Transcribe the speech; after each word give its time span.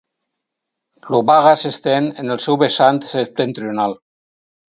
L'Obaga 1.15 1.51
s'estén 1.63 2.09
en 2.23 2.35
el 2.35 2.41
seu 2.47 2.59
vessant 2.63 3.01
septentrional. 3.11 3.97